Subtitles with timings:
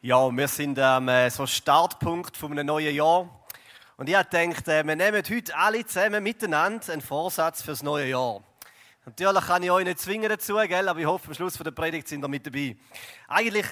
[0.00, 3.28] Ja, wir sind am äh, so Startpunkt von einem neuen Jahr.
[3.96, 8.06] Und ich habe gedacht, äh, wir nehmen heute alle zusammen miteinander einen Vorsatz fürs neue
[8.06, 8.40] Jahr.
[9.06, 10.88] Natürlich kann ich euch nicht zwingen dazu, gell?
[10.88, 12.76] aber ich hoffe, am Schluss der Predigt sind ihr mit dabei.
[13.26, 13.66] Eigentlich,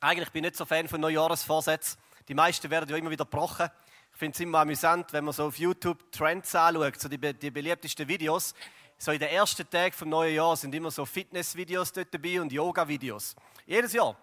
[0.00, 2.00] eigentlich bin ich nicht so Fan von Neujahresvorsätzen.
[2.26, 3.70] Die meisten werden ja immer wieder gebrochen.
[4.12, 7.52] Ich finde es immer amüsant, wenn man so auf YouTube Trends anschaut, so die, die
[7.52, 8.54] beliebtesten Videos.
[8.98, 12.50] So in den ersten Tagen vom neuen Jahr sind immer so Fitnessvideos dort dabei und
[12.50, 13.36] Yoga-Videos.
[13.66, 14.16] Jedes Jahr.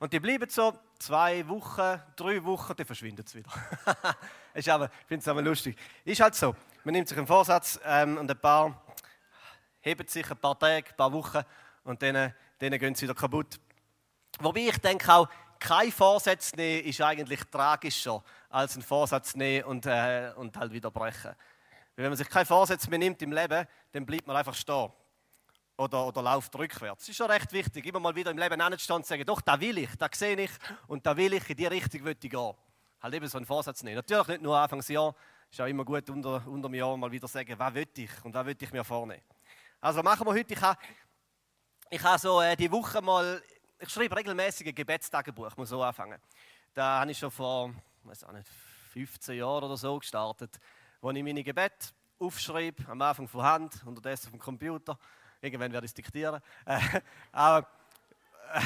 [0.00, 3.50] Und die bleiben so zwei Wochen, drei Wochen, dann verschwinden sie wieder.
[4.54, 5.76] ich finde es aber lustig.
[6.06, 6.56] Ist halt so.
[6.84, 8.82] Man nimmt sich einen Vorsatz ähm, und ein paar
[9.80, 11.42] heben sich ein paar Tage, ein paar Wochen
[11.84, 13.60] und dann, dann gehen sie wieder kaputt.
[14.38, 19.84] Wobei ich denke auch, kein Vorsatz nehmen ist eigentlich tragischer als ein Vorsatz nehmen und,
[19.84, 21.34] äh, und halt wieder brechen.
[21.94, 24.90] Wenn man sich keinen Vorsatz mehr nimmt im Leben, dann bleibt man einfach stehen
[25.80, 27.04] oder, oder läuft rückwärts.
[27.04, 29.40] Das ist schon recht wichtig, immer mal wieder im Leben anzustehen und zu sagen, doch,
[29.40, 30.50] da will ich, da sehe ich
[30.86, 32.54] und da will ich, in die Richtung will ich gehen.
[33.02, 33.96] Halt eben so einen Vorsatz nehmen.
[33.96, 35.14] Natürlich nicht nur Anfangsjahr,
[35.50, 38.34] ist auch immer gut unter, unter dem Jahr mal wieder sagen, was will ich und
[38.34, 39.22] was will ich mir vornehmen.
[39.80, 40.78] Also machen wir heute, ich habe
[41.88, 43.42] ich ha so äh, die Woche mal,
[43.78, 46.20] ich schreibe regelmäßig ein Gebetstagebuch, ich muss so anfangen.
[46.74, 47.72] Da habe ich schon vor,
[48.04, 48.46] weiß auch nicht,
[48.92, 50.60] 15 Jahren oder so gestartet,
[51.00, 54.98] wo ich meine Gebete aufschreibe, am Anfang von Hand, unterdessen auf dem Computer
[55.40, 56.40] Irgendwann werde ich es diktieren.
[56.66, 57.00] Äh,
[57.32, 57.66] aber,
[58.52, 58.60] äh,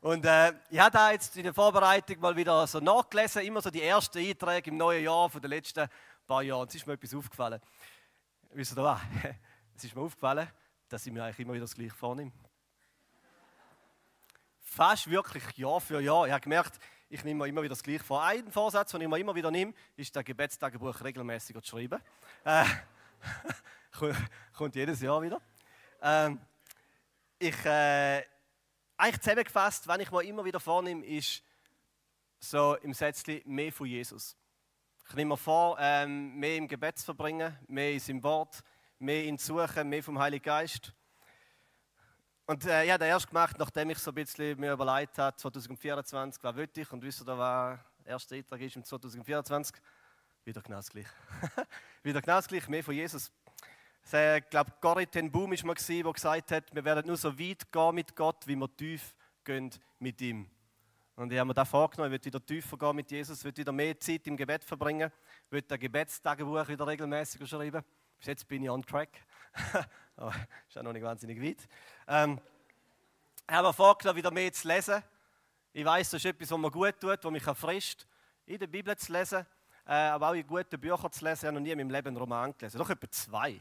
[0.00, 3.70] und äh, ich habe da jetzt in der Vorbereitung mal wieder so nachgelesen, immer so
[3.70, 5.88] die ersten Einträge im neuen Jahr von den letzten
[6.26, 6.68] paar Jahren.
[6.68, 7.60] Es ist mir etwas aufgefallen.
[8.52, 9.00] Wisst ihr was?
[9.76, 10.48] Es ist mir aufgefallen,
[10.88, 12.32] dass ich mir eigentlich immer wieder das Gleiche vornehme.
[14.60, 16.26] Fast wirklich Jahr für Jahr.
[16.26, 16.78] Ich habe gemerkt,
[17.10, 18.24] ich nehme mir immer wieder das Gleiche vor.
[18.24, 22.00] Ein Vorsatz, den ich mir immer wieder nehme, ist, das Gebetstagebuch regelmäßig zu schreiben.
[22.44, 22.64] Äh,
[24.56, 25.40] kommt jedes Jahr wieder.
[26.08, 26.38] Ähm,
[27.36, 28.22] ich, äh,
[28.96, 31.42] eigentlich zusammengefasst, wenn ich mir immer wieder vornehme, ist
[32.38, 34.36] so im Sätzchen mehr von Jesus.
[35.08, 38.62] Ich nehme mir vor, ähm, mehr im Gebet zu verbringen, mehr in seinem Wort,
[39.00, 40.92] mehr in Suchen, mehr vom Heiligen Geist.
[42.46, 45.36] Und äh, ich habe das erst gemacht, nachdem ich so ein bisschen mir überlegt habe,
[45.36, 46.92] 2024, was will ich?
[46.92, 49.76] Und wisst ihr, was der erste Eintrag ist im 2024?
[50.44, 51.10] Wieder genau das Gleiche.
[52.04, 53.32] Wieder genau das Gleiche, mehr von Jesus.
[54.12, 57.72] Ich glaube, Corrie ten Boom war mal, der gesagt hat, wir werden nur so weit
[57.72, 59.68] gehen mit Gott, wie wir tief gehen
[59.98, 60.48] mit ihm.
[61.16, 63.72] Und ich habe mir da vorgenommen, ich will wieder tiefer gehen mit Jesus, ich wieder
[63.72, 65.10] mehr Zeit im Gebet verbringen,
[65.50, 67.82] ich ein Gebetstagebuch wieder regelmäßig schreiben.
[68.16, 69.10] Bis jetzt bin ich on track.
[70.16, 70.34] Aber
[70.68, 71.68] ist auch noch nicht wahnsinnig weit.
[72.06, 72.38] Ähm,
[73.48, 75.02] ich habe mir vorgenommen, wieder mehr zu lesen.
[75.72, 78.06] Ich weiß, das ist etwas, was mir gut tut, was mich erfrischt,
[78.46, 79.44] in der Bibel zu lesen,
[79.84, 81.40] äh, aber auch in guten Büchern zu lesen.
[81.40, 82.78] Ich habe noch nie in meinem Leben einen Roman gelesen.
[82.78, 83.60] Doch etwa zwei.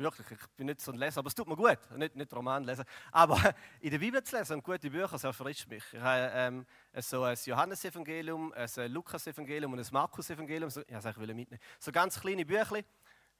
[0.00, 1.78] Wirklich, ich bin nicht so ein Leser, aber es tut mir gut.
[1.94, 3.38] Nicht, nicht Roman lesen, aber
[3.80, 5.84] in der Bibel zu lesen und gute Bücher, das erfrischt mich.
[5.92, 6.66] Ich habe ähm,
[6.96, 10.70] so ein Johannesevangelium, ein Lukas-Evangelium und ein Markus-Evangelium.
[10.70, 11.60] So, ich wollte mitnehmen.
[11.78, 12.78] So ganz kleine Bücher.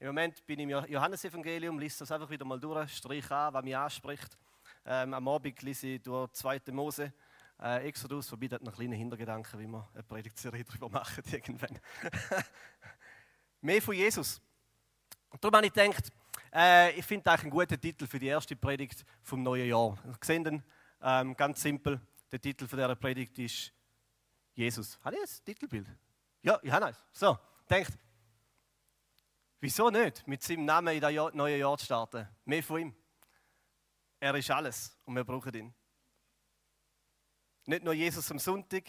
[0.00, 3.64] Im Moment bin ich im Johannesevangelium, lese das einfach wieder mal durch, streiche an, was
[3.64, 4.36] mich anspricht.
[4.84, 6.60] Ähm, am Abend lese ich durch 2.
[6.72, 7.14] Mose,
[7.58, 11.78] äh, Exodus, wobei das einen kleinen Hintergedanken, wie wir eine Predigtserie darüber machen irgendwann.
[13.62, 14.42] Mehr von Jesus.
[15.30, 16.10] Und darum habe ich gedacht,
[16.52, 19.96] äh, ich finde eigentlich einen guten Titel für die erste Predigt vom neuen Jahr.
[20.22, 20.62] Sehen den,
[21.00, 22.00] ähm, ganz simpel.
[22.30, 23.72] Der Titel von dieser Predigt ist
[24.54, 24.98] Jesus.
[25.02, 25.86] Hat ich ein Titelbild?
[26.42, 26.98] Ja, ich habe eins.
[27.12, 27.38] So,
[27.68, 27.92] denkt,
[29.60, 32.28] wieso nicht mit seinem Namen in das Jahr, neue Jahr zu starten?
[32.44, 32.94] Mehr von ihm.
[34.18, 35.74] Er ist alles und wir brauchen ihn.
[37.66, 38.84] Nicht nur Jesus am Sonntag,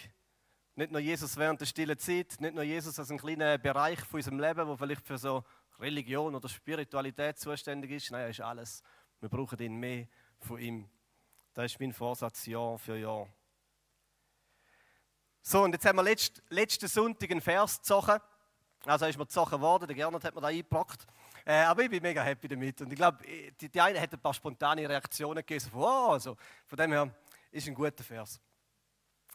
[0.75, 4.19] nicht nur Jesus während der stillen Zeit, nicht nur Jesus als ein kleiner Bereich von
[4.19, 5.43] unserem Leben, wo vielleicht für so
[5.81, 8.11] Religion oder Spiritualität zuständig ist.
[8.11, 8.83] Nein, er ist alles.
[9.19, 10.07] Wir brauchen ihn mehr
[10.39, 10.89] von ihm.
[11.53, 13.27] Das ist mein Vorsatz Jahr für Jahr.
[15.41, 18.19] So, und jetzt haben wir letzt, letzten Sonntag einen Vers gezogen.
[18.85, 21.05] Also ist mir gezogen worden, der Gernot hat mir da eingepackt.
[21.45, 22.81] Äh, aber ich bin mega happy damit.
[22.81, 23.17] Und ich glaube,
[23.59, 25.71] die, die eine hat ein paar spontane Reaktionen gegeben.
[25.75, 26.37] Oh, also,
[26.67, 27.13] von dem her
[27.51, 28.39] ist ein guter Vers.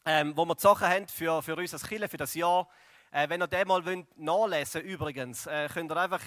[0.05, 2.69] Ähm, wo wir gezogen haben für, für uns als Kirche, für das Jahr,
[3.17, 3.83] äh, wenn ihr den mal
[4.17, 6.21] nachlesen wollt, übrigens, äh, könnt ihr einfach,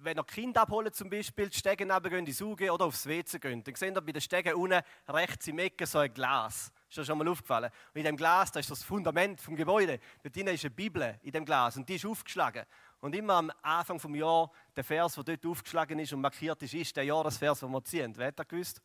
[0.00, 3.64] wenn ihr Kind abholen zum Beispiel, die Stege runtergehen, die Sauge oder aufs WC gehen,
[3.64, 6.70] dann seht ihr bei den Stegen unten rechts im Ecke so ein Glas.
[6.86, 7.70] Ist das schon mal aufgefallen?
[7.94, 9.98] Und in dem Glas, das ist das Fundament vom Gebäude.
[10.22, 12.64] Dort drin ist eine Bibel in dem Glas und die ist aufgeschlagen.
[13.00, 16.74] Und immer am Anfang des Jahres, der Vers, der dort aufgeschlagen ist und markiert ist,
[16.74, 18.12] ist der Jahresvers, den wir ziehen.
[18.16, 18.82] Wer hat das gewusst?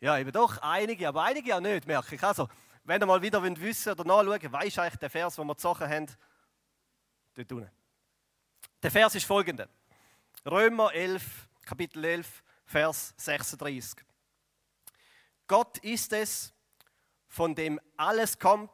[0.00, 2.22] Ja, eben doch, einige, aber einige auch nicht, merke ich.
[2.22, 2.48] Also,
[2.84, 5.88] wenn ihr mal wieder wissen oder nachschauen, weisst du eigentlich der Vers, den wir gezogen
[5.88, 6.06] haben,
[7.34, 7.70] dort unten.
[8.82, 9.68] Der Vers ist folgender.
[10.44, 14.04] Römer 11, Kapitel 11, Vers 36.
[15.46, 16.52] Gott ist es,
[17.28, 18.72] von dem alles kommt,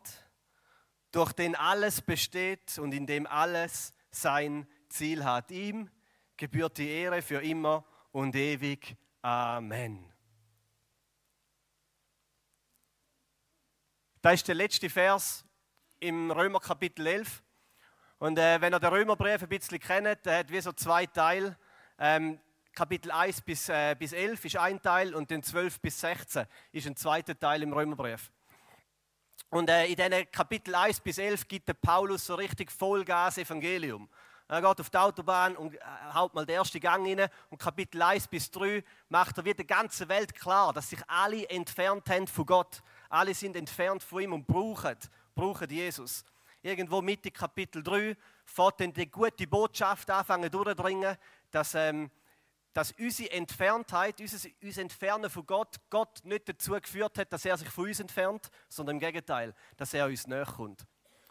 [1.13, 5.51] durch den alles besteht und in dem alles sein Ziel hat.
[5.51, 5.91] Ihm
[6.37, 8.97] gebührt die Ehre für immer und ewig.
[9.23, 10.13] Amen.
[14.21, 15.45] Das ist der letzte Vers
[16.01, 17.43] im Römer Kapitel 11.
[18.19, 21.57] Und äh, wenn ihr den Römerbrief ein bisschen kennt, der hat wie so zwei Teile.
[21.99, 22.41] Ähm,
[22.75, 26.87] Kapitel 1 bis, äh, bis 11 ist ein Teil und dann 12 bis 16 ist
[26.89, 28.33] ein zweiter Teil im Römerbrief.
[29.51, 34.09] Und äh, in diesen Kapitel 1 bis 11 gibt der Paulus so richtig Vollgas Evangelium.
[34.49, 35.79] Er geht auf die Autobahn und äh,
[36.13, 37.29] haut mal den ersten Gang rein.
[37.51, 41.49] Und Kapitel 1 bis 3 macht er wieder der ganzen Welt klar, dass sich alle
[41.49, 42.83] entfernt haben von Gott.
[43.09, 44.97] Alle sind entfernt von ihm und brauchen,
[45.37, 46.25] brauchen Jesus.
[46.69, 51.17] Irgendwo Mitte Kapitel 3 fährt dann die gute Botschaft anfangen durchdringen,
[51.51, 52.11] dass, ähm,
[52.75, 57.57] dass unsere Entferntheit, unser, unser Entfernen von Gott, Gott nicht dazu geführt hat, dass er
[57.57, 60.87] sich von uns entfernt, sondern im Gegenteil, dass er uns näher kommt.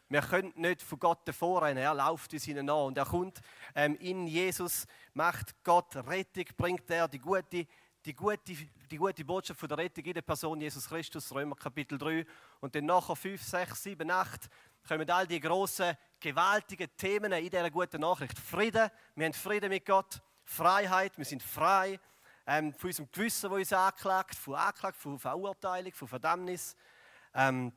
[0.10, 3.40] Wir können nicht von Gott davor Er läuft uns ihnen nach und er kommt
[3.76, 7.68] ähm, in Jesus, macht Gott Rettung, bringt er die gute,
[8.04, 8.56] die, gute,
[8.90, 12.26] die gute Botschaft von der Rettung in der Person Jesus Christus, Römer Kapitel 3.
[12.60, 14.50] Und dann nachher 5, 6, 7, 8
[14.88, 18.40] kommen all die großen, gewaltigen Themen in dieser guten Nachricht.
[18.40, 22.00] Frieden, wir haben Frieden mit Gott, Freiheit, wir sind frei
[22.46, 26.76] ähm, von unserem Gewissen, das uns anklagt, von Anklage, von Verurteilung, von Verdammnis.
[27.34, 27.74] Ähm,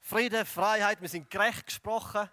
[0.00, 2.28] Friede, Freiheit, wir sind gerecht gesprochen.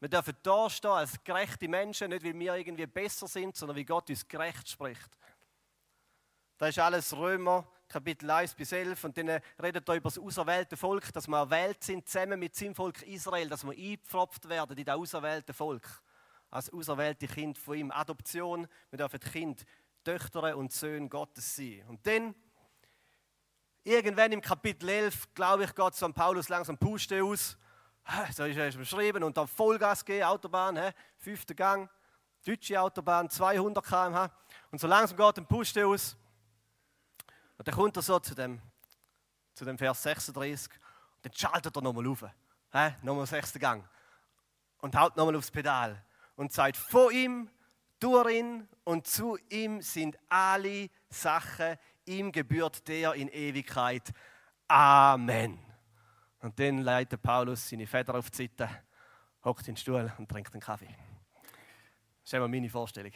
[0.00, 3.84] Wir dürfen da stehen als gerechte Menschen, nicht weil wir irgendwie besser sind, sondern wie
[3.84, 5.18] Gott uns gerecht spricht.
[6.56, 9.04] Das ist alles Römer, Kapitel 1 bis 11.
[9.04, 12.74] Und dann redet er über das auserwählte Volk, dass wir erwählt sind, zusammen mit seinem
[12.74, 15.86] Volk Israel, dass wir eingepfropft werden in das auserwählte Volk.
[16.50, 17.90] Als auserwählte Kind von ihm.
[17.90, 19.64] Adoption, wir dürfen Kind,
[20.04, 21.84] Töchter und Söhne Gottes sein.
[21.88, 22.34] Und dann
[23.88, 27.56] Irgendwann im Kapitel 11, glaube ich, geht es Paulus langsam Puste aus.
[28.34, 31.88] So ist es beschrieben und dann Vollgas gehen, Autobahn, he, fünfter Gang,
[32.44, 34.30] deutsche Autobahn, 200 km/h.
[34.70, 36.18] Und so langsam geht ein Puste aus.
[37.58, 38.60] Und dann kommt er so zu dem,
[39.54, 40.72] zu dem Vers 36
[41.16, 42.24] und dann schaltet er nochmal auf.
[42.72, 43.84] He, nochmal sechster Gang.
[44.78, 46.02] Und haut nochmal aufs Pedal
[46.36, 47.50] und sagt, vor ihm,
[47.98, 51.76] durch ihn und zu ihm sind alle Sachen
[52.08, 54.12] ihm gebührt der in Ewigkeit.
[54.66, 55.58] Amen.
[56.40, 58.68] Und dann leitet Paulus seine Feder auf die Seite,
[59.44, 60.86] hockt in den Stuhl und trinkt einen Kaffee.
[60.86, 63.12] Das ist immer meine Vorstellung.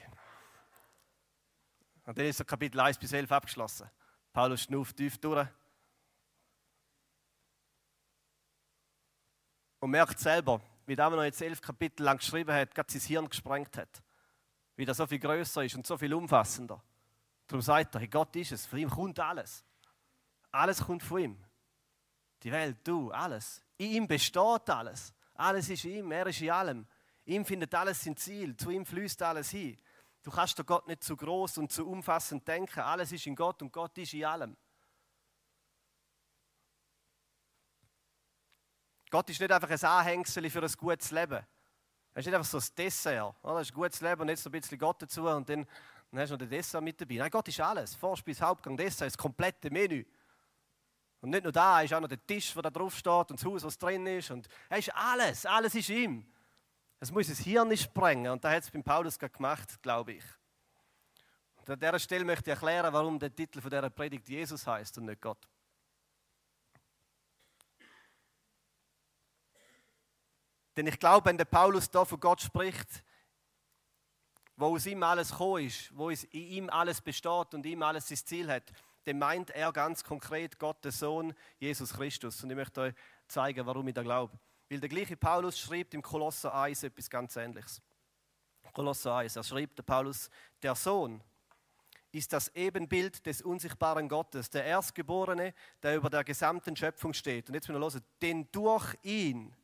[2.04, 3.88] Und dann ist so Kapitel 1 bis 11 abgeschlossen.
[4.32, 5.46] Paulus schnauft tief durch.
[9.80, 13.28] Und merkt selber, wie der noch jetzt elf Kapitel lang geschrieben hat, gerade sein Hirn
[13.28, 14.02] gesprengt hat.
[14.76, 16.82] Wie das so viel größer ist und so viel umfassender.
[17.46, 19.64] Darum sagt er, hey, Gott ist es, von ihm kommt alles.
[20.50, 21.44] Alles kommt von ihm.
[22.42, 23.62] Die Welt, du, alles.
[23.76, 25.12] In ihm besteht alles.
[25.34, 26.86] Alles ist in ihm, er ist in allem.
[27.24, 29.78] Ihm findet alles sein Ziel, zu ihm fließt alles hin.
[30.22, 32.80] Du kannst doch Gott nicht zu groß und zu umfassend denken.
[32.80, 34.56] Alles ist in Gott und Gott ist in allem.
[39.10, 41.44] Gott ist nicht einfach ein Anhängsel für ein gutes Leben.
[42.14, 43.34] Er ist nicht einfach so ein Dessert.
[43.42, 45.66] Das ist ein gutes Leben und jetzt ein bisschen Gott dazu und dann
[46.12, 47.14] dann hast du noch den Dessert mit dabei.
[47.14, 47.94] Nein, Gott ist alles.
[47.94, 50.04] Vorspeise, Hauptgang, Dessert, das komplette Menü.
[51.22, 53.44] Und nicht nur da, ist auch noch der Tisch, der da drauf steht und das
[53.46, 54.30] Haus, was drin ist.
[54.30, 56.26] Und er ist alles, alles ist ihm.
[57.02, 58.30] Es muss das Hirn nicht sprengen.
[58.30, 60.24] Und das hat es beim Paulus gemacht, glaube ich.
[61.56, 64.98] Und an dieser Stelle möchte ich erklären, warum der Titel von dieser Predigt Jesus heißt
[64.98, 65.48] und nicht Gott.
[70.76, 73.02] Denn ich glaube, wenn der Paulus da von Gott spricht,
[74.54, 78.18] wo aus ihm alles gekommen ist, wo in ihm alles besteht und ihm alles sein
[78.18, 82.44] Ziel hat, dann meint er ganz konkret Gott, der Sohn, Jesus Christus.
[82.44, 82.94] Und ich möchte euch
[83.26, 84.38] zeigen, warum ich da glaube.
[84.72, 87.82] Weil der gleiche Paulus schreibt im Kolosser 1 etwas ganz Ähnliches.
[88.72, 90.30] Kolosser 1, er schreibt der Paulus,
[90.62, 91.22] der Sohn
[92.10, 95.52] ist das Ebenbild des unsichtbaren Gottes, der Erstgeborene,
[95.82, 97.50] der über der gesamten Schöpfung steht.
[97.50, 99.54] Und jetzt müssen wir hören, denn durch ihn,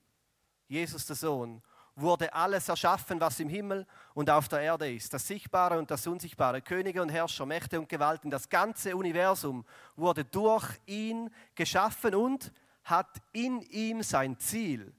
[0.66, 1.62] Jesus der Sohn,
[1.94, 5.14] wurde alles erschaffen, was im Himmel und auf der Erde ist.
[5.14, 9.64] Das Sichtbare und das Unsichtbare, Könige und Herrscher, Mächte und Gewalten, das ganze Universum
[9.96, 12.52] wurde durch ihn geschaffen und
[12.84, 14.94] hat in ihm sein Ziel.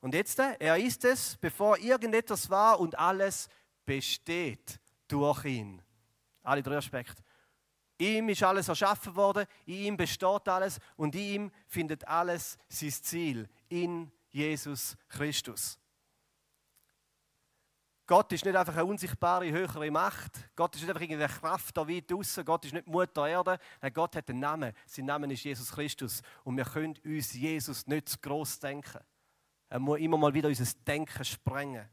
[0.00, 3.48] Und jetzt, er ist es, bevor irgendetwas war und alles
[3.84, 4.78] besteht
[5.08, 5.82] durch ihn.
[6.42, 7.22] Alle drei Aspekte.
[7.98, 12.92] Ihm ist alles erschaffen worden, in ihm besteht alles und in ihm findet alles sein
[12.92, 15.78] Ziel, in Jesus Christus.
[18.06, 20.32] Gott ist nicht einfach eine unsichtbare, höhere Macht.
[20.56, 22.42] Gott ist nicht einfach irgendeine Kraft da weit draußen.
[22.42, 23.58] Gott ist nicht Mutter Erde.
[23.82, 24.72] Nein, Gott hat einen Namen.
[24.86, 26.22] Sein Name ist Jesus Christus.
[26.42, 29.00] Und wir können uns Jesus nicht zu gross denken.
[29.68, 31.88] Er muss immer mal wieder unser Denken sprengen.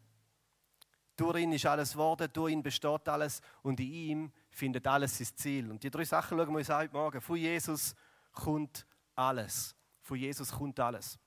[1.15, 5.27] Durch ihn ist alles geworden, durch ihn besteht alles und in ihm findet alles sein
[5.35, 5.71] Ziel.
[5.71, 7.21] Und die drei Sachen schauen wir uns heute Morgen.
[7.21, 7.95] Von Jesus
[8.33, 9.75] kommt alles.
[10.01, 11.17] Von Jesus kommt alles.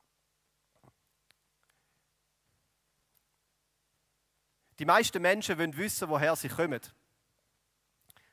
[4.79, 6.81] Die meisten Menschen wollen wissen, woher sie kommen.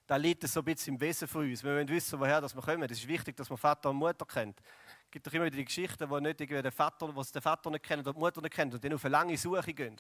[0.08, 1.64] Da liegt es so ein bisschen im Wesen von uns.
[1.64, 2.84] Wir wollen wissen, woher wir kommen.
[2.84, 4.60] Es ist wichtig, dass man Vater und Mutter kennt.
[4.60, 7.84] Es gibt doch immer wieder die Geschichten, wo nicht den Vater, wo den Vater nicht
[7.84, 9.96] kennen oder die Mutter nicht kennen und dann auf eine lange Suche gehen,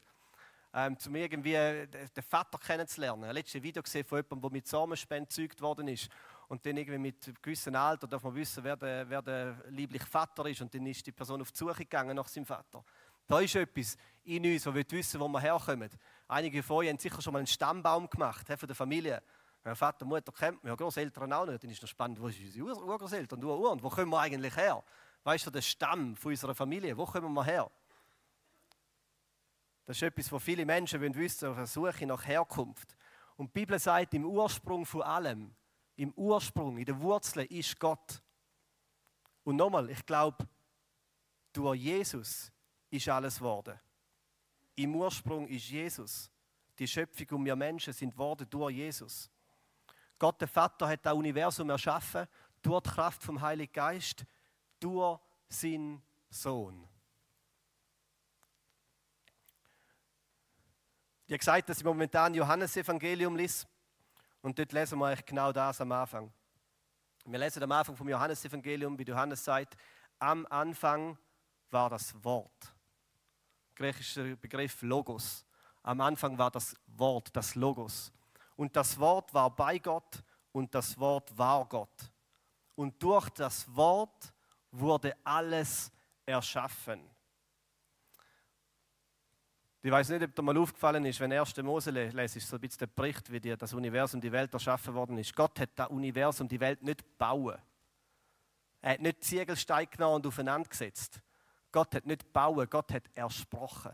[0.76, 3.24] ähm, um irgendwie den Vater kennenzulernen.
[3.24, 6.08] Ich habe letztes Video gesehen von jemandem, der mit Samenspende gezeugt worden ist.
[6.50, 10.46] Und dann irgendwie mit gewissen Alter darf man wissen, wer der, wer der liebliche Vater
[10.46, 10.62] ist.
[10.62, 12.84] Und dann ist die Person auf die Suche gegangen nach seinem Vater.
[13.26, 15.90] Da ist etwas in uns, wo wir wissen, wo wir herkommen.
[16.28, 19.24] Einige von euch haben sicher schon mal einen Stammbaum gemacht von der Familie.
[19.66, 21.64] Wenn Vater, Mutter kennt man, ja, Großeltern auch nicht.
[21.64, 24.56] Dann ist es spannend, wo sind unsere Urgroßeltern und Ur und wo kommen wir eigentlich
[24.56, 24.84] her?
[25.24, 27.72] Weißt du, der Stamm von unserer Familie, wo kommen wir her?
[29.84, 32.96] Das ist etwas, was viele Menschen wollen wissen auf der Suche nach Herkunft.
[33.38, 35.56] Und die Bibel sagt, im Ursprung von allem,
[35.96, 38.22] im Ursprung, in der Wurzel ist Gott.
[39.44, 40.48] Und nochmal, ich glaube,
[41.52, 42.52] durch Jesus
[42.92, 43.80] ist alles geworden.
[44.76, 46.30] Im Ursprung ist Jesus.
[46.78, 49.32] Die Schöpfung und wir Menschen sind worden durch Jesus.
[50.18, 52.28] Gott der Vater hat das Universum erschaffen
[52.62, 54.26] durch die Kraft vom Heiligen Geist,
[54.80, 55.20] durch
[55.50, 56.88] seinen Sohn.
[61.28, 63.66] Ich habe gesagt, dass ich momentan Johannesevangelium lese
[64.42, 66.32] und dort lesen wir eigentlich genau das am Anfang.
[67.26, 69.76] Wir lesen am Anfang vom Johannesevangelium, wie Johannes sagt,
[70.20, 71.18] am Anfang
[71.72, 72.76] war das Wort
[73.76, 75.46] griechischer Begriff Logos.
[75.84, 78.12] Am Anfang war das Wort, das Logos.
[78.56, 82.12] Und das Wort war bei Gott und das Wort war Gott.
[82.76, 84.34] Und durch das Wort
[84.72, 85.92] wurde alles
[86.26, 87.02] erschaffen.
[89.82, 91.58] Ich weiß nicht, ob dir mal aufgefallen ist, wenn 1.
[91.58, 95.18] Mose lese, ist so ein bisschen der Bericht, wie das Universum, die Welt erschaffen worden
[95.20, 95.36] ist.
[95.36, 97.60] Gott hat das Universum, die Welt nicht gebaut.
[98.82, 101.22] Er hat nicht Ziegelsteine genommen und aufeinander gesetzt.
[101.72, 103.92] Gott hat nicht bauen, Gott hat ersprochen.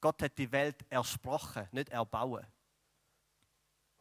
[0.00, 2.44] Gott hat die Welt ersprochen, nicht erbauen.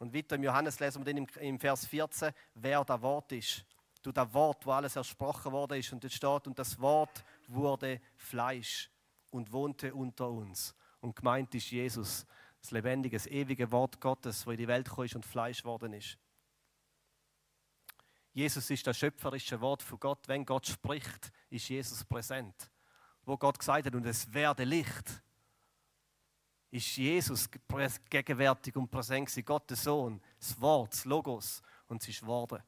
[0.01, 3.63] Und weiter im Johannes lesen wir dann im Vers 14, wer das Wort ist.
[4.01, 5.93] Du das Wort, wo alles ersprochen worden ist.
[5.93, 8.89] Und es steht, und das Wort wurde Fleisch
[9.29, 10.73] und wohnte unter uns.
[11.01, 12.25] Und gemeint ist Jesus,
[12.59, 15.93] das lebendige, das ewige Wort Gottes, wo in die Welt gekommen ist und Fleisch worden
[15.93, 16.17] ist.
[18.33, 20.27] Jesus ist das schöpferische Wort von Gott.
[20.27, 22.71] Wenn Gott spricht, ist Jesus präsent.
[23.23, 25.21] Wo Gott gesagt hat, und es werde Licht,
[26.71, 27.49] ist Jesus
[28.09, 29.45] gegenwärtig und präsent gewesen.
[29.45, 32.63] Gott, der Sohn, das Wort, das Logos, und es ist geworden.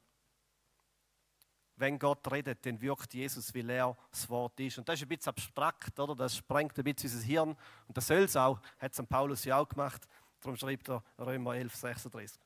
[1.77, 4.77] Wenn Gott redet, dann wirkt Jesus, weil er das Wort ist.
[4.77, 6.15] Und das ist ein bisschen abstrakt, oder?
[6.15, 7.57] Das sprengt ein bisschen unser Hirn.
[7.87, 9.09] Und das soll es auch, hat St.
[9.09, 10.07] Paulus ja auch gemacht.
[10.41, 12.39] Darum schreibt er Römer 11, 36.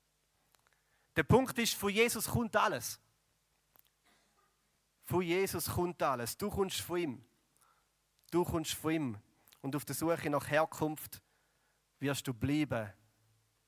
[1.15, 2.99] Der Punkt ist, von Jesus kommt alles.
[5.03, 6.37] Von Jesus kommt alles.
[6.37, 7.25] Du kommst von ihm.
[8.29, 9.17] Du kommst von ihm.
[9.61, 11.21] Und auf der Suche nach Herkunft
[11.99, 12.91] wirst du bleiben,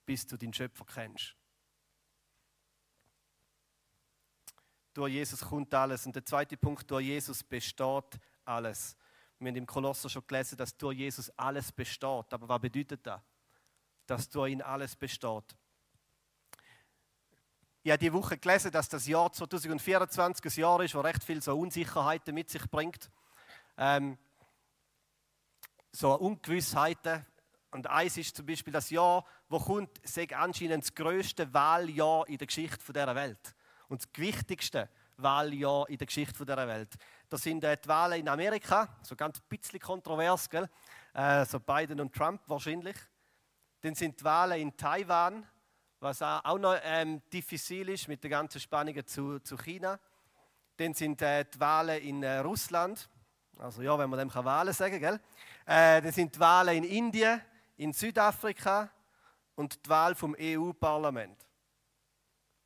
[0.05, 1.35] bis du den Schöpfer kennst.
[4.93, 6.05] Durch Jesus kommt alles.
[6.05, 8.97] Und der zweite Punkt, durch Jesus besteht alles.
[9.39, 12.33] Wir haben im Kolosser schon gelesen, dass durch Jesus alles besteht.
[12.33, 13.21] Aber was bedeutet das?
[14.05, 15.55] Dass durch ihn alles besteht.
[17.81, 21.41] Ich habe die Woche gelesen, dass das Jahr 2024 ein Jahr ist, das recht viel
[21.41, 23.09] so Unsicherheiten mit sich bringt.
[23.77, 24.17] Ähm,
[25.93, 27.25] so Ungewissheiten.
[27.71, 32.37] Und eins ist zum Beispiel das Jahr, wo kommt, sage anscheinend das größte Wahljahr in
[32.37, 33.55] der Geschichte dieser Welt.
[33.87, 36.89] Und das wichtigste Wahljahr in der Geschichte dieser Welt.
[37.29, 40.69] Das sind äh, die Wahlen in Amerika, so ganz ein bisschen kontrovers, gell?
[41.13, 42.95] Äh, so Biden und Trump wahrscheinlich.
[43.81, 45.45] Dann sind die Wahlen in Taiwan,
[45.99, 49.99] was auch noch ähm, diffizil ist mit den ganzen Spannungen zu, zu China.
[50.77, 53.09] Dann sind äh, die Wahlen in äh, Russland,
[53.57, 55.19] also ja, wenn man dem kann Wahlen sagen kann.
[55.65, 57.41] Äh, dann sind die Wahlen in Indien,
[57.79, 58.91] in Südafrika
[59.55, 61.37] und die Wahl vom EU-Parlament.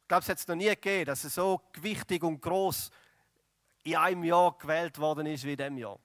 [0.01, 2.89] Ich glaube, es hat es noch nie gegeben, dass es so wichtig und groß
[3.84, 6.00] in einem Jahr gewählt worden ist wie in diesem Jahr.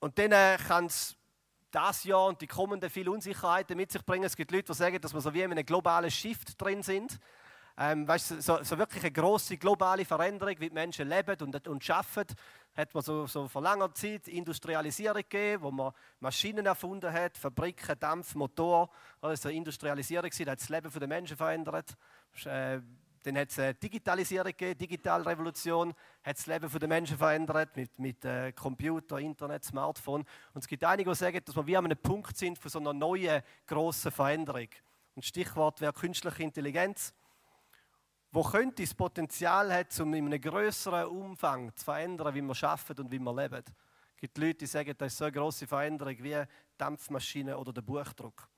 [0.00, 1.16] Und dann äh, kann es
[1.70, 4.24] das Jahr und die kommenden viele Unsicherheiten mit sich bringen.
[4.24, 7.18] Es gibt Leute, die sagen, dass wir so wie in einem globalen Shift drin sind.
[7.78, 11.90] ähm, weißt, so, so wirklich eine große globale Veränderung, wie die Menschen leben und, und
[11.90, 12.34] arbeiten,
[12.80, 17.98] hat man so, so vor langer Zeit Industrialisierung gegeben, wo man Maschinen erfunden hat, Fabriken,
[17.98, 18.90] Dampf, Motor.
[19.20, 21.96] Das war Industrialisierung, das hat das Leben der Menschen verändert.
[22.44, 22.80] Äh,
[23.22, 28.24] dann hat es eine Digitalisierung gegeben, Digitalrevolution, hat das Leben der Menschen verändert mit, mit
[28.24, 30.24] äh, Computer, Internet, Smartphone.
[30.54, 32.78] Und es gibt einige, die sagen, dass wir wie an einem Punkt sind von so
[32.78, 34.68] einer neuen, grossen Veränderung.
[35.14, 37.12] Und Stichwort wäre künstliche Intelligenz,
[38.32, 43.02] wo könnte das Potenzial hat, um in einem größeren Umfang zu verändern, wie wir arbeiten
[43.02, 43.64] und wie wir leben.
[44.14, 46.42] Es gibt Leute, die sagen, das ist so eine grosse Veränderung wie
[46.76, 48.48] Dampfmaschine oder der Buchdruck.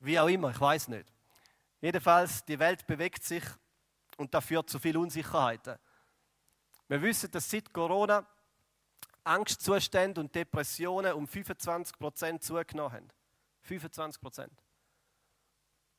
[0.00, 1.12] Wie auch immer, ich weiß nicht.
[1.80, 3.44] Jedenfalls, die Welt bewegt sich
[4.16, 5.78] und das führt zu viel Unsicherheiten.
[6.88, 8.26] Wir wissen, dass seit Corona
[9.24, 13.08] Angstzustände und Depressionen um 25 Prozent zugenommen haben.
[13.62, 14.52] 25 Prozent.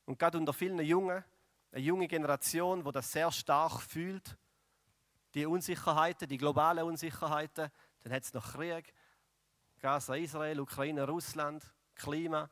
[0.04, 1.24] Und gerade unter vielen Jungen,
[1.72, 4.36] eine junge Generation, die das sehr stark fühlt,
[5.34, 7.70] die Unsicherheiten, die globalen Unsicherheiten,
[8.02, 8.92] dann hat es noch Krieg,
[9.80, 11.64] Gaza, Israel, Ukraine, Russland,
[11.94, 12.50] Klima,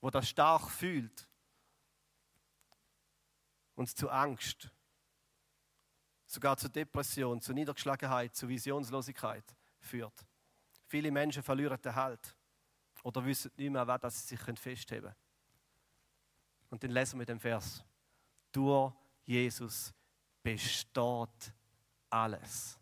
[0.00, 1.28] wo das stark fühlt
[3.78, 4.68] uns zu Angst,
[6.26, 9.44] sogar zu Depression, zu Niedergeschlagenheit, zu Visionslosigkeit
[9.78, 10.26] führt.
[10.86, 12.36] Viele Menschen verlieren den Halt
[13.04, 15.14] oder wissen nicht mehr, was sie sich festheben können.
[16.70, 17.84] Und dann lesen wir den Vers.
[18.58, 18.92] Durch
[19.24, 19.94] Jesus
[20.42, 21.54] besteht
[22.10, 22.76] alles.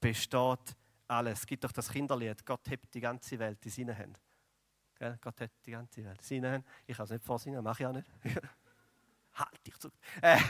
[0.00, 1.38] Besteht alles.
[1.38, 4.20] Es gibt doch das Kinderlied, Gott hebt die ganze Welt in seinen Händen.
[5.20, 6.68] Gott hat die ganze Welt in seinen Händen.
[6.88, 8.10] Ich kann es nicht vorsingen, mache ich auch nicht.
[9.34, 9.94] halt dich zurück.
[10.20, 10.40] Äh,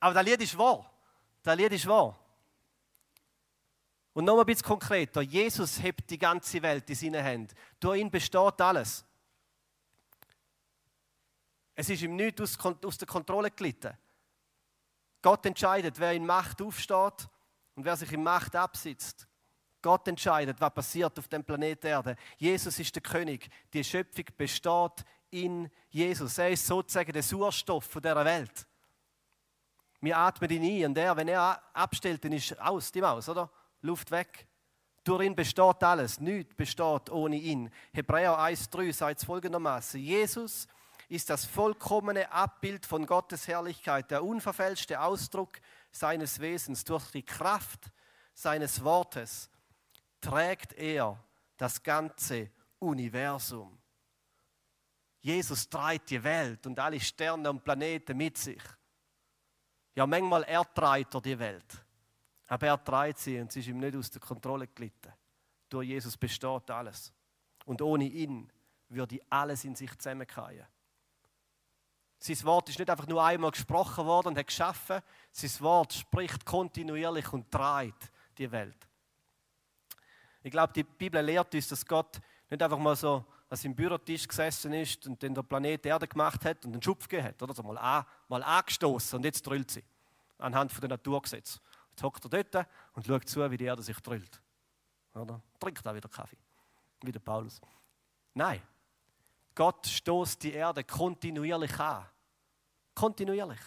[0.00, 0.90] aber das Lied ist wahr.
[1.42, 2.18] Das Lied ist wahr.
[4.14, 5.20] Und noch ein bisschen konkreter.
[5.20, 7.54] Jesus hebt die ganze Welt in seinen Händen.
[7.78, 9.04] Durch ihn besteht alles.
[11.74, 13.96] Es ist ihm nichts aus, der Kontrolle gelitten.
[15.22, 17.28] Gott entscheidet, wer in Macht aufsteht
[17.74, 19.26] und wer sich in Macht absitzt.
[19.82, 22.16] Gott entscheidet, was passiert auf dem Planeten Erde.
[22.36, 23.50] Jesus ist der König.
[23.72, 26.38] Die Schöpfung besteht in Jesus.
[26.38, 28.66] Er ist sozusagen der Sauerstoff dieser Welt.
[30.00, 33.50] Wir atmen ihn ein und er, wenn er abstellt, dann ist aus die Maus, oder?
[33.80, 34.46] Luft weg.
[35.02, 36.20] Durch ihn besteht alles.
[36.20, 37.70] Nichts besteht ohne ihn.
[37.92, 40.68] Hebräer 1,3 sagt es folgendermaßen: Jesus ist
[41.30, 46.84] das vollkommene Abbild von Gottes Herrlichkeit, der unverfälschte Ausdruck seines Wesens.
[46.84, 47.90] Durch die Kraft
[48.32, 49.50] seines Wortes
[50.20, 51.22] trägt er
[51.56, 53.78] das ganze Universum.
[55.20, 58.62] Jesus trägt die Welt und alle Sterne und Planeten mit sich.
[59.94, 61.84] Ja, manchmal erträgt er die Welt.
[62.48, 65.12] Aber er trägt sie und sie ist ihm nicht aus der Kontrolle gelitten.
[65.68, 67.12] Durch Jesus besteht alles.
[67.64, 68.52] Und ohne ihn
[68.88, 70.66] würde alles in sich zusammenfallen.
[72.26, 75.02] Sein Wort ist nicht einfach nur einmal gesprochen worden und hat geschaffen.
[75.30, 78.88] Sein Wort spricht kontinuierlich und trägt die Welt.
[80.42, 84.26] Ich glaube, die Bibel lehrt uns, dass Gott nicht einfach mal so dass im Bürotisch
[84.26, 87.42] gesessen ist und den der Planet Erde gemacht hat und einen Schupf gegeben hat.
[87.42, 87.52] Oder?
[87.52, 89.84] So mal, an, mal angestoßen und jetzt drüllt sie.
[90.38, 91.60] Anhand der Naturgesetze.
[91.90, 94.40] Jetzt hockt er dort und schaut zu, wie die Erde sich drüllt.
[95.14, 95.42] Oder?
[95.60, 96.38] Trinkt auch wieder Kaffee.
[97.02, 97.60] Wie der Paulus.
[98.32, 98.62] Nein.
[99.54, 102.06] Gott stoßt die Erde kontinuierlich an.
[102.94, 103.60] Kontinuierlich.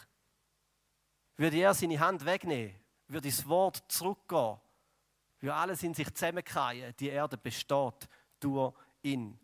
[1.35, 2.75] Würde er seine Hand wegnehmen,
[3.07, 4.57] würde das Wort zurückgehen,
[5.39, 6.95] würde alles in sich zusammenkehren.
[6.99, 8.09] Die Erde besteht
[8.39, 9.39] durch ihn.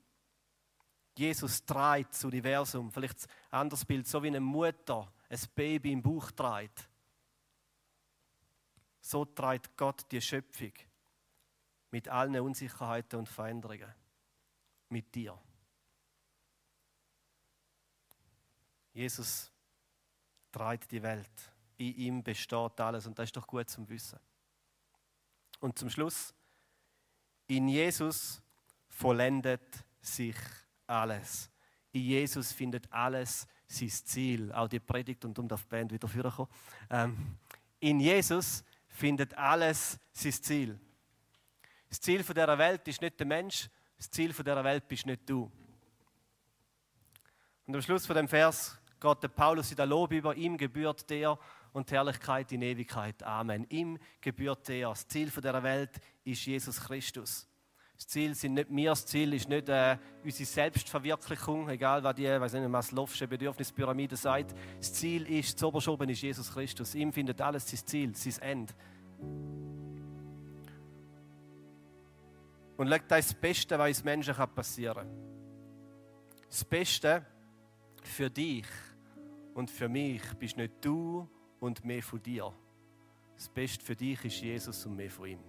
[1.15, 2.91] Jesus trägt das Universum.
[2.91, 6.89] Vielleicht ein anderes Bild, so wie eine Mutter ein Baby im Bauch trägt.
[9.01, 10.73] So trägt Gott die Schöpfung
[11.91, 13.93] mit allen Unsicherheiten und Veränderungen.
[14.89, 15.39] Mit dir.
[18.93, 19.52] Jesus
[20.53, 21.51] trägt die Welt.
[21.77, 24.19] In ihm besteht alles und das ist doch gut zum Wissen.
[25.59, 26.33] Und zum Schluss,
[27.47, 28.41] in Jesus
[28.87, 30.35] vollendet sich
[30.87, 31.49] alles.
[31.91, 34.51] In Jesus findet alles sein Ziel.
[34.53, 36.49] Auch die Predigt und um die Band wieder vorkommen.
[36.89, 37.37] Ähm,
[37.79, 40.79] in Jesus findet alles sein Ziel.
[41.89, 45.51] Das Ziel dieser Welt ist nicht der Mensch, das Ziel dieser Welt bist nicht du.
[47.65, 51.09] Und am Schluss von dem Vers geht der Paulus in der Lob über, ihm gebührt
[51.09, 51.37] der
[51.73, 53.21] und Herrlichkeit in Ewigkeit.
[53.21, 53.65] Amen.
[53.69, 54.89] Ihm gebührt der.
[54.89, 55.91] Das Ziel dieser Welt
[56.23, 57.47] ist Jesus Christus.
[57.95, 62.25] Das Ziel sind nicht wir, das Ziel ist nicht äh, unsere Selbstverwirklichung, egal was die
[62.25, 64.55] weiß nicht, Maslow'sche Bedürfnispyramide sagt.
[64.79, 66.95] Das Ziel ist, das Oberschoben ist Jesus Christus.
[66.95, 68.73] Ihm findet alles sein Ziel, sein Ende.
[72.77, 75.33] Und ist das Beste, was uns Menschen passieren kann.
[76.49, 77.25] Das Beste
[78.03, 78.65] für dich
[79.53, 81.27] Und für mich bist nicht du
[81.59, 82.53] und mehr von dir.
[83.35, 85.39] Das Beste für dich ist Jesus und mehr von ihm.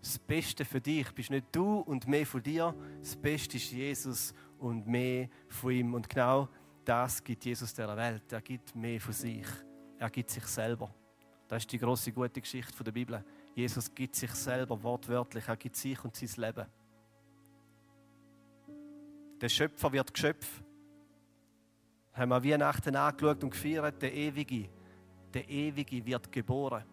[0.00, 2.74] Das Beste für dich bist nicht du und mehr von dir.
[3.00, 5.94] Das Beste ist Jesus und mehr von ihm.
[5.94, 6.48] Und genau
[6.84, 8.30] das gibt Jesus der Welt.
[8.30, 9.46] Er gibt mehr von sich.
[9.98, 10.94] Er gibt sich selber.
[11.48, 13.24] Das ist die große gute Geschichte der Bibel.
[13.54, 15.48] Jesus gibt sich selber wortwörtlich.
[15.48, 16.66] Er gibt sich und sein Leben.
[19.40, 20.62] Der Schöpfer wird Geschöpf.
[22.14, 24.68] Haben wir Weihnachten angeschaut und gefeiert, der Ewige,
[25.32, 26.84] der Ewige wird geboren.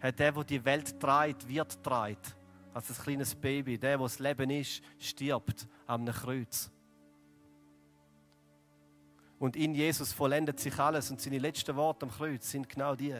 [0.00, 2.36] Der, der die Welt treibt, wird treibt.
[2.72, 3.76] Als ein kleines Baby.
[3.76, 6.70] Der, wo das Leben ist, stirbt am Kreuz.
[9.40, 11.10] Und in Jesus vollendet sich alles.
[11.10, 13.14] Und seine letzten Worte am Kreuz sind genau die.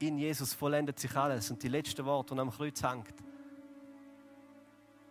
[0.00, 1.50] In Jesus vollendet sich alles.
[1.50, 3.14] Und die letzten Worte, die am Kreuz hängt,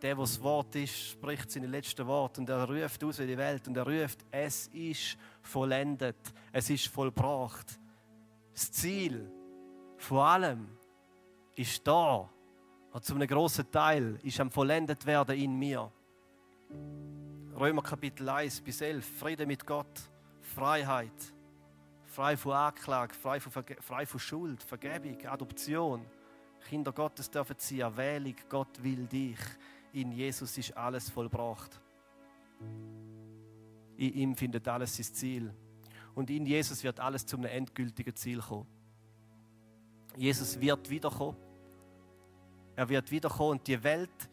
[0.03, 3.65] der, was Wort ist, spricht seine letzten Worte und er ruft aus in die Welt
[3.69, 7.79] und er ruft, es ist vollendet, es ist vollbracht.
[8.51, 9.31] Das Ziel
[9.97, 10.67] von allem
[11.55, 12.29] ist da.
[12.91, 15.89] Und zu einem grossen Teil ist am vollendet werden in mir.
[17.57, 19.05] Römer Kapitel 1 bis 11.
[19.19, 20.01] Friede mit Gott,
[20.41, 21.33] Freiheit,
[22.03, 26.05] frei von Anklage, frei von, Verge frei von Schuld, Vergebung, Adoption.
[26.67, 29.39] Kinder Gottes dürfen sie Erwählung, Gott will dich.
[29.93, 31.79] In Jesus ist alles vollbracht.
[33.95, 35.53] In ihm findet alles sein Ziel.
[36.15, 38.67] Und in Jesus wird alles zum endgültigen Ziel kommen.
[40.17, 41.37] Jesus wird wiederkommen.
[42.75, 44.29] Er wird wiederkommen und die Welt,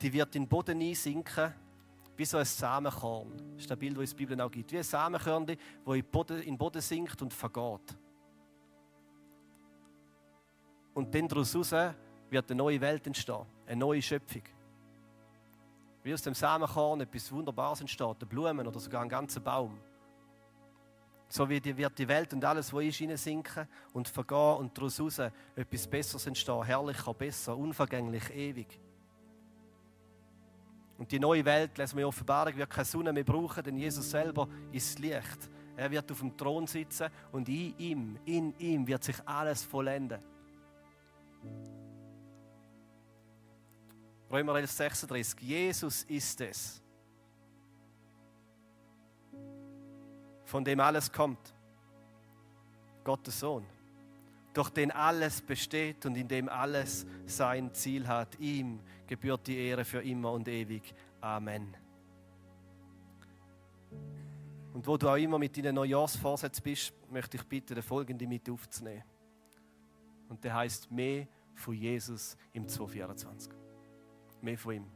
[0.00, 1.52] die wird in den Boden einsinken,
[2.16, 3.30] wie so ein Samenkorn.
[3.54, 4.72] Das ist das Bild, das es in der Bibel auch gibt.
[4.72, 7.96] Wie ein Samenkorn, das in den Boden, in den Boden sinkt und vergeht.
[10.94, 14.42] Und dann daraus wird eine neue Welt entstehen, eine neue Schöpfung.
[16.08, 19.78] Wie aus dem Samenkorn etwas Wunderbares entsteht, eine Blumen oder sogar ein ganzer Baum.
[21.28, 25.18] So wird die Welt und alles, was ist, hineinsinken und vergehen und daraus
[25.54, 28.80] etwas Besseres entstehen, herrlicher, besser, unvergänglich, ewig.
[30.96, 34.10] Und die neue Welt, lesen wir in Offenbarung, wird keine Sonne mehr brauchen, denn Jesus
[34.10, 35.50] selber ist Licht.
[35.76, 40.20] Er wird auf dem Thron sitzen und in ihm, in ihm wird sich alles vollenden.
[44.30, 45.40] Römer 11, 36.
[45.40, 46.82] Jesus ist es,
[50.44, 51.54] von dem alles kommt.
[53.04, 53.64] Gottes Sohn,
[54.52, 58.38] durch den alles besteht und in dem alles sein Ziel hat.
[58.38, 60.94] Ihm gebührt die Ehre für immer und ewig.
[61.22, 61.74] Amen.
[64.74, 68.48] Und wo du auch immer mit deinen Neujahrsvorsätzen bist, möchte ich bitten, den folgenden mit
[68.50, 69.04] aufzunehmen.
[70.28, 73.67] Und der heißt mehr von Jesus im 2024
[74.42, 74.86] mehr von ihm.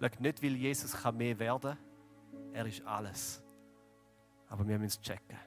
[0.00, 1.78] Schau, nicht, weil Jesus kann mehr werden kann,
[2.52, 3.42] er ist alles.
[4.48, 5.38] Aber wir müssen es checken.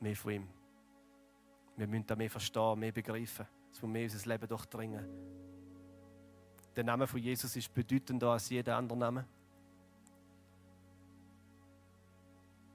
[0.00, 0.48] Mehr von ihm.
[1.76, 3.46] Wir müssen da mehr verstehen, mehr begreifen.
[3.72, 5.04] Es muss mehr unser Leben durchdringen.
[6.76, 9.26] Der Name von Jesus ist bedeutender als jeder andere Name.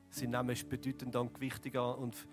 [0.10, 2.28] Sein Name ist bedeutender und gewichtiger und,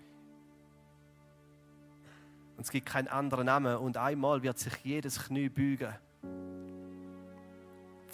[2.57, 3.77] und es gibt keinen anderen Namen.
[3.77, 5.95] Und einmal wird sich jedes Knie beugen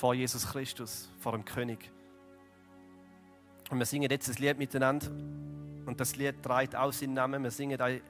[0.02, 1.92] vor Jesus Christus, vor dem König.
[3.70, 5.06] Und wir singen jetzt ein Lied miteinander.
[5.86, 7.44] Und das Lied trägt auch seinen Namen.
[7.44, 8.02] Wir singen I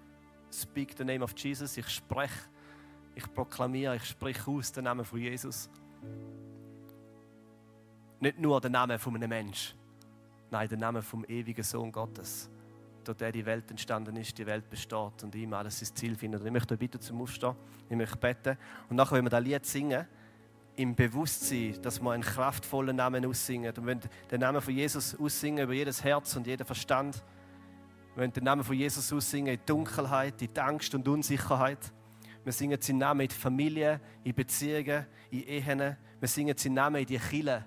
[0.54, 1.76] Speak the name of Jesus.
[1.76, 2.48] Ich spreche,
[3.14, 5.70] ich proklamiere, ich spreche aus den Namen von Jesus.
[8.22, 9.78] Nicht nur den Namen von einem Menschen,
[10.50, 12.50] nein, den Namen vom ewigen Sohn Gottes,
[13.04, 16.46] durch den die Welt entstanden ist, die Welt besteht und ihm alles sein Ziel findet.
[16.46, 17.54] Ich möchte euch bitten zum Aufstehen,
[17.90, 18.58] ich möchte beten.
[18.90, 20.08] Und nachher, wenn wir das Lied singen,
[20.76, 23.74] im Bewusstsein, dass wir einen kraftvollen Namen aussingen.
[23.78, 27.24] Und wenn den Namen von Jesus aussingen über jedes Herz und jeden Verstand,
[28.16, 31.92] wenn den Namen von Jesus aussingen in Dunkelheit, in Angst und Unsicherheit.
[32.44, 35.96] Wir singen seinen Namen in die Familie, in Beziehungen, in Ehen.
[36.20, 37.66] Wir singen seinen Namen in die Kille.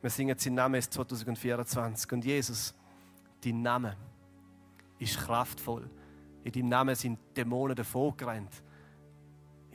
[0.00, 2.12] Wir singen seinen Namen in 2024.
[2.12, 2.74] Und Jesus,
[3.42, 3.96] dein Name
[4.98, 5.88] ist kraftvoll.
[6.44, 8.62] In deinem Namen sind Dämonen davongerannt.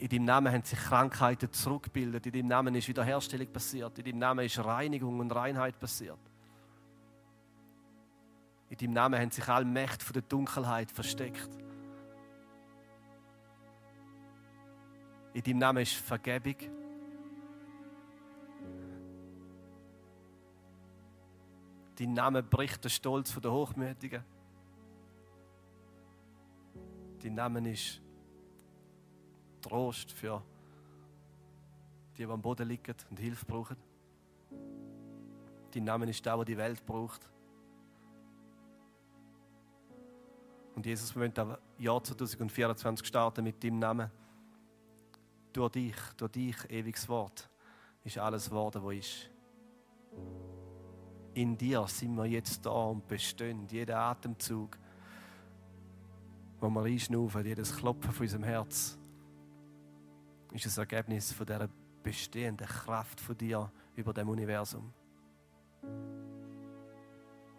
[0.04, 2.26] In deinem Namen haben sich Krankheiten zurückgebildet.
[2.26, 3.98] In deinem Namen ist Wiederherstellung passiert.
[4.00, 6.20] In deinem Namen ist Reinigung und Reinheit passiert.
[8.68, 11.50] In deinem Namen haben sich alle Mächte von der Dunkelheit versteckt.
[15.36, 16.58] In deinem Namen ist Vergebung.
[21.98, 24.22] Dein Name bricht den Stolz der Hochmütigen.
[27.22, 28.02] Dein Name ist
[29.64, 30.44] Trost für
[32.16, 33.78] die, die am Boden liegen und Hilfe brauchen.
[35.72, 37.28] Dein Name ist der, der die Welt braucht.
[40.76, 44.12] Und Jesus, wir wollen das Jahr 2024 starten mit deinem Namen.
[45.52, 47.50] Durch dich, durch dich, ewiges Wort,
[48.04, 49.30] ist alles geworden, was ist.
[51.36, 53.68] In dir sind wir jetzt da und bestehen.
[53.70, 54.78] Jeder Atemzug,
[56.60, 58.98] wo wir einschnaufen, jedes Klopfen von unserem Herz,
[60.54, 61.68] ist das Ergebnis von dieser
[62.04, 64.94] bestehenden Kraft von dir über dem Universum.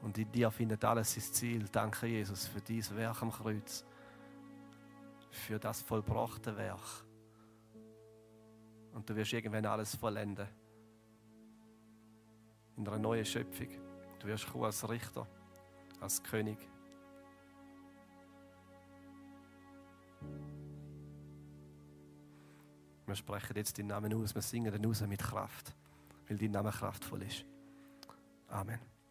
[0.02, 1.64] Und in dir findet alles sein Ziel.
[1.72, 3.84] Danke, Jesus, für dieses Werk am Kreuz.
[5.30, 7.04] Für das vollbrachte Werk.
[8.92, 10.46] Und du wirst irgendwann alles vollenden.
[12.76, 13.68] In einer neuen Schöpfung.
[14.20, 15.26] Du wirst kommen als Richter,
[16.00, 16.58] als König.
[23.06, 25.74] Wir sprechen jetzt deinen Namen aus, wir singen den aus mit Kraft,
[26.26, 27.44] weil dein Name kraftvoll ist.
[28.48, 28.93] Amen.